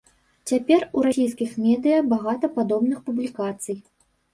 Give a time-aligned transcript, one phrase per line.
[0.51, 3.85] Цяпер у расійскіх медыя багата падобных публікацый.